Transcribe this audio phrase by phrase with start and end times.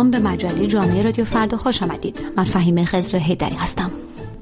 [0.00, 2.20] سلام به مجله جامعه رادیو فردا خوش آمدید.
[2.36, 3.90] من فهیم خزر هیدری هستم.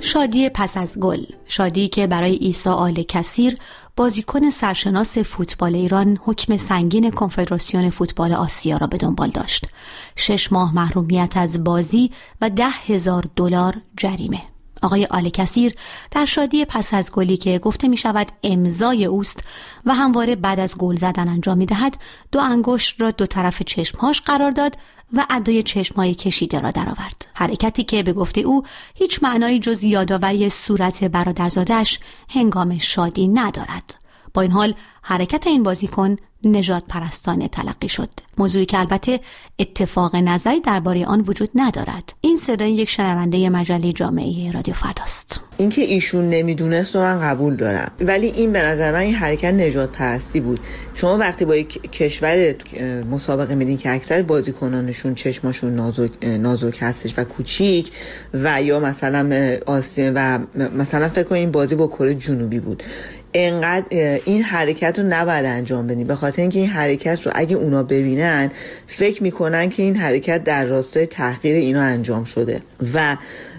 [0.00, 1.24] شادی پس از گل.
[1.46, 3.56] شادی که برای عیسی آل کثیر
[3.96, 9.66] بازیکن سرشناس فوتبال ایران حکم سنگین کنفدراسیون فوتبال آسیا را به دنبال داشت.
[10.16, 12.10] شش ماه محرومیت از بازی
[12.40, 14.53] و ده هزار دلار جریمه.
[14.84, 15.74] آقای آل کثیر
[16.10, 19.44] در شادی پس از گلی که گفته می شود امضای اوست
[19.86, 21.96] و همواره بعد از گل زدن انجام می دهد
[22.32, 24.76] دو انگشت را دو طرف چشمهاش قرار داد
[25.12, 27.26] و ادای چشمهای کشیده را درآورد.
[27.34, 28.62] حرکتی که به گفته او
[28.94, 31.98] هیچ معنایی جز یادآوری صورت برادرزادش
[32.28, 33.94] هنگام شادی ندارد.
[34.34, 34.74] با این حال
[35.06, 38.08] حرکت این بازیکن نجات پرستانه تلقی شد.
[38.38, 39.20] موضوعی که البته
[39.58, 42.12] اتفاق نظری درباره آن وجود ندارد.
[42.20, 45.40] این صدای یک شنونده مجله جامعه رادیو فرداست.
[45.58, 47.92] اینکه ایشون نمی‌دونست رو من قبول دارم.
[48.00, 50.60] ولی این به نظر من این حرکت نجات پرستی بود.
[50.94, 52.54] شما وقتی با یک کشور
[53.10, 57.92] مسابقه میدین که اکثر بازیکنانشون چشماشون نازک, نازک هستش و کوچیک
[58.34, 60.38] و یا مثلا آسیا و
[60.78, 62.82] مثلا فکر کنین بازی با کره جنوبی بود.
[63.36, 67.82] انقدر این حرکت رو نباید انجام بدیم به خاطر اینکه این حرکت رو اگه اونا
[67.82, 68.50] ببینن
[68.86, 72.60] فکر می‌کنن که این حرکت در راستای تحقیر اینا انجام شده.
[72.94, 73.16] و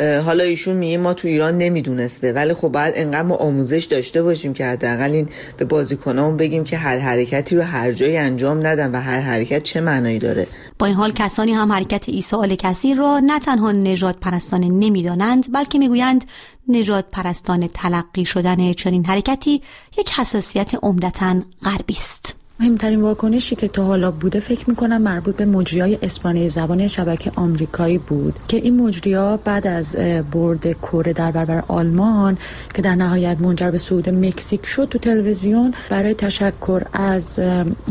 [0.00, 4.54] حالا ایشون میگه ما تو ایران نمی‌دونسته ولی خب باید انقدر ما آموزش داشته باشیم
[4.54, 9.00] که حداقل این به بازیکنامون بگیم که هر حرکتی رو هر جایی انجام ندن و
[9.00, 10.46] هر حرکت چه معنایی داره.
[10.78, 15.78] با این حال کسانی هم حرکت ایسال کثیر را نه تنها نجات پرستانه نمی‌دانند بلکه
[15.78, 16.24] می‌گویند
[16.68, 19.62] نجات پرستان تلقی شدن چنین حرکتی
[19.98, 22.34] یک حساسیت عمدتا غربی است.
[22.60, 27.98] مهمترین واکنشی که تا حالا بوده فکر می‌کنم مربوط به های اسپانیایی زبان شبکه آمریکایی
[27.98, 29.96] بود که این مجریا بعد از
[30.32, 32.38] برد کره در برابر آلمان
[32.74, 37.40] که در نهایت منجر به صعود مکزیک شد تو تلویزیون برای تشکر از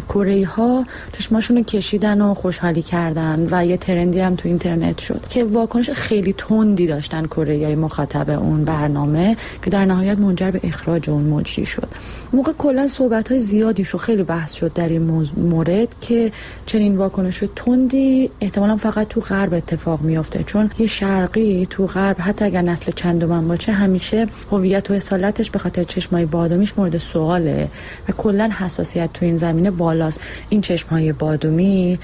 [0.10, 5.44] کره ها چشماشون کشیدن و خوشحالی کردن و یه ترندی هم تو اینترنت شد که
[5.44, 11.24] واکنش خیلی تندی داشتن کره مخاطب اون برنامه که در نهایت منجر به اخراج اون
[11.24, 11.88] مجری شد.
[12.34, 16.32] موقع کلا صحبت های زیادی شو خیلی بحث شد در این مورد که
[16.66, 20.44] چنین واکنش تندی احتمالا فقط تو غرب اتفاق میافته.
[20.44, 25.60] چون یه شرقی تو غرب حتی اگر نسل چندم باشه همیشه هویت و اصالتش به
[25.60, 27.70] خاطر چشمای بادومیش مورد سواله
[28.10, 30.20] و کلا حساسیت تو این زمینه بالاست.
[30.50, 32.00] این چشمای بادومی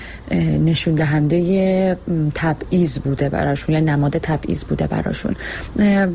[0.66, 1.98] نشون دهنده
[2.36, 5.36] تبعیض بوده براشون یا نماد تبعیض بوده براشون.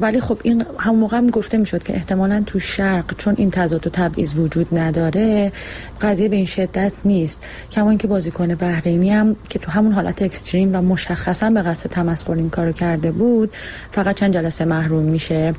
[0.01, 3.87] ولی خب این هم موقع هم گفته می‌شد که احتمالا تو شرق چون این تضاد
[3.87, 5.53] و تبعیض وجود نداره
[6.01, 7.45] قضیه به این شدت نیست.
[7.71, 12.33] کما اینکه بازیکن بحرینی هم که تو همون حالت اکستریم و مشخصا به قصد تمسخر
[12.33, 13.53] این کارو کرده بود
[13.91, 15.55] فقط چند جلسه محروم میشه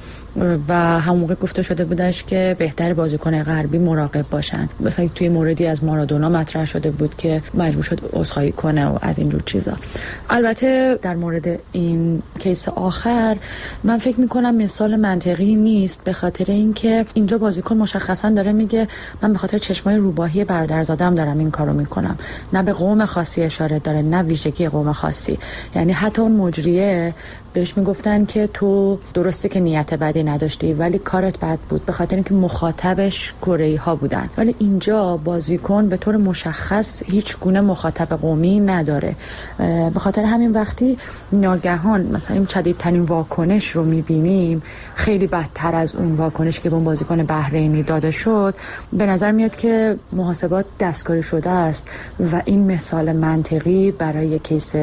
[0.68, 4.70] و همون موقع گفته شده بودش که بهتر بازیکن غربی مراقب باشن.
[4.80, 9.20] مثلا توی موردی از مارادونا مطرح شده بود که مجبور شد عذرخواهی کنه و از
[9.20, 9.74] اینجور چیزا.
[10.30, 13.38] البته در مورد این کیس آخر
[13.84, 18.88] من فکر می‌کنم مثال منطقی نیست به خاطر اینکه اینجا بازیکن مشخصا داره میگه
[19.22, 22.18] من به خاطر چشمای روباهی برادرزادم دارم این کارو می‌کنم.
[22.54, 25.40] نه به قوم خاصی اشاره داره نه ویژگی قوم خاصی.
[25.76, 27.14] یعنی حتی اون مجریه
[27.54, 31.86] بهش می‌گفتن که تو درسته که نیت بدی نداشتی ولی کارت بد بود.
[31.86, 34.30] به خاطر اینکه مخاطبش کره ها بودن.
[34.38, 39.16] ولی اینجا بازیکن به طور مشخص هیچ گونه مخاطب قومی نداره.
[39.94, 40.98] به خاطر همین وقتی
[41.32, 44.64] ناگهان مثلا این شدیدترین واکنش رو می‌بینیم
[44.96, 48.56] خیلی بدتر از اون واکنش که به اون بازیکن بحرینی داده شد
[48.94, 49.96] به نظر میاد که
[50.48, 54.76] محاسبات دستکاری شده است و این مثال منطقی برای کیس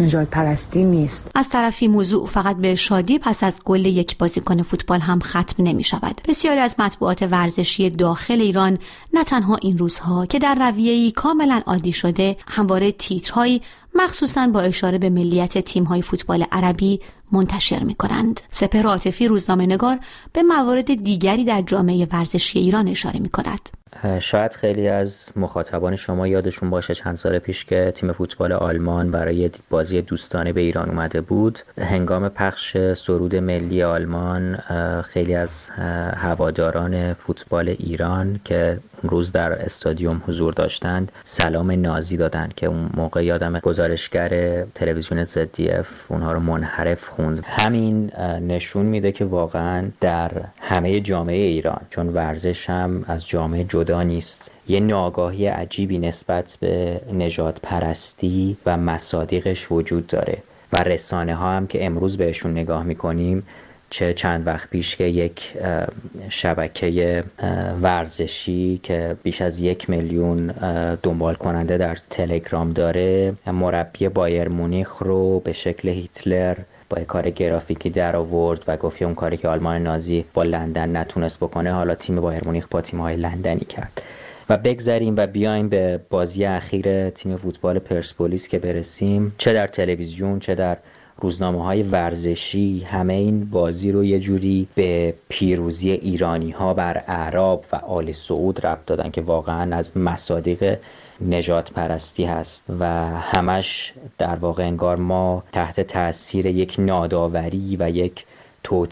[0.00, 5.00] نجات پرستی نیست از طرفی موضوع فقط به شادی پس از گل یک بازیکن فوتبال
[5.00, 8.78] هم ختم نمی شود بسیاری از مطبوعات ورزشی داخل ایران
[9.14, 13.62] نه تنها این روزها که در رویه‌ای کاملا عادی شده همواره تیترهایی
[13.94, 17.00] مخصوصا با اشاره به ملیت تیم‌های فوتبال عربی
[17.32, 18.40] منتشر می کنند.
[18.50, 19.98] سپر عاطفی روزنامه نگار
[20.32, 23.75] به موارد دیگری در جامعه ورزشی ایران اشاره می کند.
[24.20, 29.50] شاید خیلی از مخاطبان شما یادشون باشه چند سال پیش که تیم فوتبال آلمان برای
[29.70, 31.58] بازی دوستانه به ایران اومده بود.
[31.78, 34.56] هنگام پخش سرود ملی آلمان
[35.02, 35.68] خیلی از
[36.16, 41.12] هواداران فوتبال ایران که روز در استادیوم حضور داشتند.
[41.24, 47.44] سلام نازی دادند که اون موقع یادم گزارشگر تلویزیون ZDF اونها رو منحرف خوند.
[47.46, 50.30] همین نشون میده که واقعا در
[50.60, 57.00] همه جامعه ایران چون ورزش هم از جامعه جدا نیست یه ناگاهی عجیبی نسبت به
[57.12, 60.38] نجات پرستی و مصادیقش وجود داره.
[60.72, 63.46] و رسانه ها هم که امروز بهشون نگاه می‌کنیم
[63.90, 65.56] چه چند وقت پیش که یک
[66.28, 67.24] شبکه
[67.82, 70.46] ورزشی که بیش از یک میلیون
[71.02, 76.56] دنبال کننده در تلگرام داره مربی بایر مونیخ رو به شکل هیتلر
[76.90, 81.38] با کار گرافیکی در آورد و گفت اون کاری که آلمان نازی با لندن نتونست
[81.38, 84.02] بکنه حالا تیم بایر مونیخ با تیم های لندنی کرد.
[84.48, 89.34] و بگذریم و بیایم به بازی اخیر تیم فوتبال پرسپولیس که برسیم.
[89.38, 90.76] چه در تلویزیون چه در
[91.20, 97.64] روزنامه های ورزشی همه این بازی رو یه جوری به پیروزی ایرانی ها بر اعراب
[97.72, 100.78] و آل سعود ربط دادن که واقعا از مصادیق
[101.20, 102.84] نجات پرستی هست و
[103.20, 108.24] همش در واقع انگار ما تحت تاثیر یک ناداوری و یک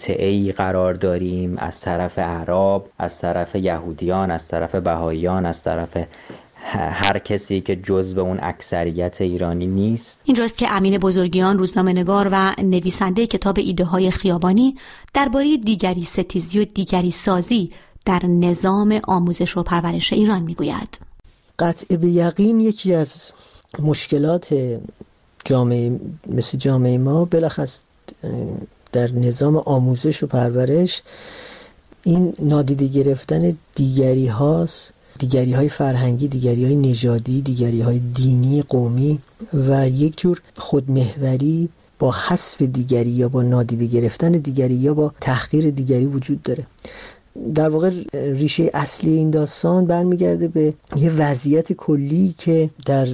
[0.09, 5.99] ای قرار داریم از طرف اعراب از طرف یهودیان از طرف بهاییان از طرف
[6.73, 10.19] هر کسی که جز به اون اکثریت ایرانی نیست.
[10.25, 14.77] اینجاست که امین بزرگیان روزنامه نگار و نویسنده کتاب ایده های خیابانی
[15.15, 17.73] درباره دیگری ستیزی و دیگری سازی
[18.05, 20.99] در نظام آموزش و پرورش ایران می‌گوید.
[21.59, 23.33] قطع به یقین یکی از
[23.79, 24.55] مشکلات
[25.45, 27.83] جامعه مثل جامعه ما بلخص
[28.93, 31.03] در نظام آموزش و پرورش
[32.05, 34.95] این نادیده گرفتن دیگری هاست.
[35.19, 39.19] دیگری های فرهنگی دیگری های نژادی دیگری های دینی قومی
[39.53, 41.69] و یک جور خودمهوری
[41.99, 46.67] با حذف دیگری یا با نادیده گرفتن دیگری یا با تحقیر دیگری وجود داره.
[47.55, 53.09] در واقع ریشه اصلی این داستان برمیگرده به یه وضعیت کلی که در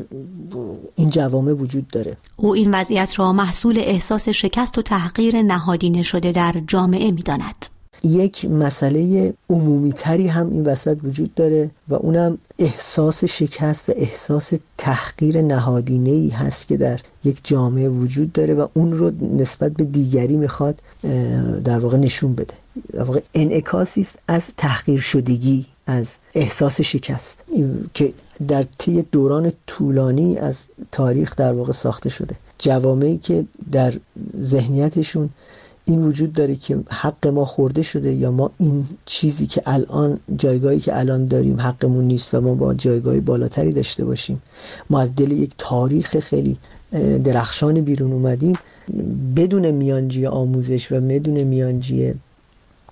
[0.96, 2.16] این جوامع وجود داره.
[2.36, 7.66] او این وضعیت را محصول احساس شکست و تحقیر نهادینه شده در جامعه می‌داند.
[8.04, 14.52] یک مسئله عمومی تری هم این وسط وجود داره و اونم احساس شکست و احساس
[14.78, 19.84] تحقیر نهادینه ای هست که در یک جامعه وجود داره و اون رو نسبت به
[19.84, 20.82] دیگری می‌خواد
[21.64, 22.54] در واقع نشون بده.
[22.92, 27.44] در واقع انعکاسی است از تحقیر شدگی از احساس شکست
[27.94, 28.12] که
[28.48, 32.34] در طی دوران طولانی از تاریخ در واقع ساخته شده.
[32.58, 33.94] جوامعی که در
[34.40, 35.30] ذهنیتشون
[35.90, 40.80] این وجود داره که حق ما خورده شده یا ما این چیزی که الان جایگاهی
[40.80, 44.42] که الان داریم حقمون نیست و ما با جایگاهی بالاتری داشته باشیم.
[44.90, 46.58] ما از دل یک تاریخ خیلی
[47.24, 48.56] درخشان بیرون اومدیم.
[49.36, 52.14] بدون میانجی آموزش و بدون میانجی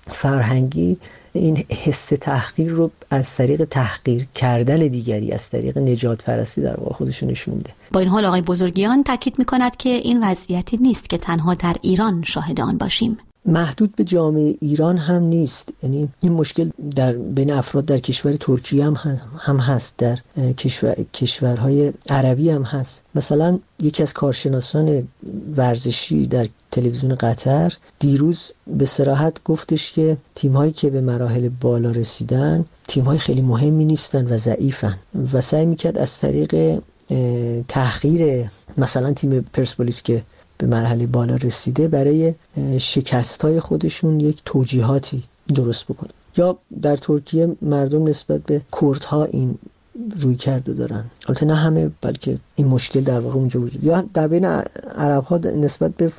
[0.08, 0.96] فرهنگی
[1.32, 6.94] این حس تحقیر رو از طریق تحقیر کردن دیگری از طریق نجات پرستی در واقع
[6.94, 7.62] خودش نشون
[7.93, 12.22] با این حال آقای بزرگیان تاکید می‌کند که این وضعیتی نیست که تنها در ایران
[12.22, 13.19] شاهد آن باشیم.
[13.49, 15.69] محدود به جامعه ایران هم نیست.
[15.83, 18.97] یعنی این مشکل در بین افراد در کشور ترکیه هم
[19.39, 19.95] هم هست.
[19.99, 20.19] در
[20.53, 23.05] کشور کشورهای عربی هم هست.
[23.15, 25.09] مثلا یکی از کارشناسان
[25.56, 31.91] ورزشی در تلویزیون قطر دیروز به سراحت گفتش که تیم هایی که به مراحل بالا
[31.91, 34.99] رسیدن تیم های خیلی مهمی نیستن و ضعیفن
[35.33, 36.81] و سعی می‌کرد از طریق
[37.69, 40.23] تحقیر مثلا تیم پرسپولیس که
[40.58, 42.34] به مرحله بالا رسیده برای
[42.78, 45.22] شکست های خودشون یک توجیهاتی
[45.55, 46.10] درست بکنه.
[46.37, 49.58] یا در ترکیه مردم نسبت به کردها این
[50.20, 51.05] روی کرده دارن.
[51.28, 54.44] البته نه همه بلکه این مشکل در واقع اونجا وجود یا در بین
[54.96, 56.12] عرب ها نسبت به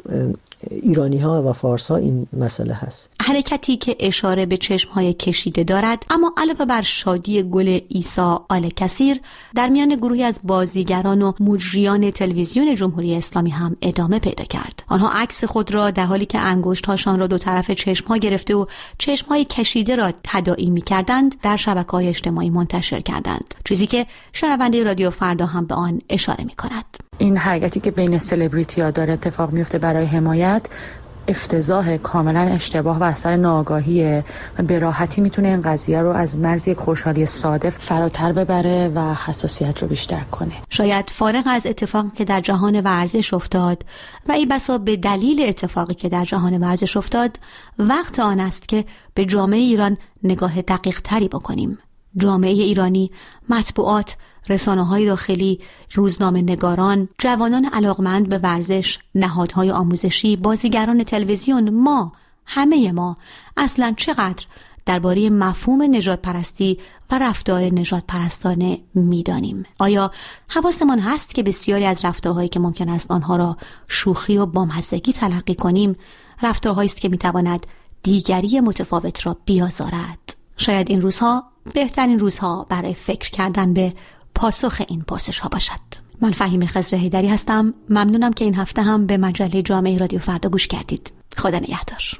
[0.70, 3.10] ایرانی ها و فارس ها این مسئله هست.
[3.30, 8.70] حرکتی که اشاره به چشم های کشیده دارد اما علاوه بر شادی گل ایسا آل
[8.70, 9.22] کثیر
[9.56, 14.84] در میان گروهی از بازیگران و مجریان تلویزیون جمهوری اسلامی هم ادامه پیدا کرد.
[14.88, 16.40] آنها عکس خود را در حالی که
[16.88, 18.66] هاشان را دو طرف چشم ها گرفته و
[18.98, 24.06] چشم های کشیده را تداعی می کردند در شبکه های اجتماعی منتشر کردند چیزی که
[24.34, 26.86] شنونده رادیو فردا هم به آن اشاره می کند
[27.18, 30.68] این حرکتی که بین سلبریتی ها داره اتفاق میفته برای حمایت
[31.30, 34.22] افتضاح کاملا اشتباه و اثر ناآگاهی
[34.60, 39.14] و به راحتی می‌تونه این قضیه رو از مرز یک خوشحالی ساده فراتر ببره و
[39.14, 40.54] حساسیت رو بیشتر کنه.
[40.70, 43.86] شاید فارغ از اتفاقی که در جهان ورزش افتاد
[44.28, 47.40] و ای بسا به دلیل اتفاقی که در جهان ورزش افتاد
[47.80, 51.78] وقت آن است که به جامعه ایران نگاه دقیق تری بکنیم.
[52.18, 53.12] جامعه ایرانی
[53.50, 54.16] مطبوعات
[54.50, 55.60] رسانه های داخلی،
[55.94, 62.14] روزنامه نگاران، جوانان علاقمند به ورزش، نهادهای آموزشی، بازیگران تلویزیون، ما،
[62.46, 63.18] همه ما
[63.58, 64.46] اصلا چقدر
[64.86, 66.80] درباره مفهوم نجات پرستی
[67.12, 70.12] و رفتار نجات پرستانه می‌دانیم؟ آیا
[70.48, 75.56] حواسمان هست که بسیاری از رفتارهایی که ممکن است آنها را شوخی و بامزدگی تلقی
[75.56, 75.96] کنیم
[76.42, 77.68] رفتارهایی است که می‌تواند
[78.04, 83.94] دیگری متفاوت را بیازارد؟ شاید این روزها بهترین روزها برای فکر کردن به
[84.40, 85.80] پاسخ این پرسش ها باشد.
[86.22, 87.74] من فهیم خزر هیدری هستم.
[87.90, 91.12] ممنونم که این هفته هم به مجله جامعه رادیو فردا گوش کردید.
[91.38, 92.20] خدا نگهدار.